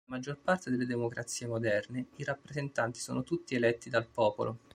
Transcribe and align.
Nella 0.03 0.19
maggior 0.19 0.41
parte 0.41 0.71
delle 0.71 0.87
democrazie 0.87 1.45
moderne 1.45 2.07
i 2.15 2.23
rappresentanti 2.23 2.99
sono 2.99 3.21
tutti 3.21 3.53
eletti 3.53 3.87
dal 3.91 4.07
popolo. 4.07 4.57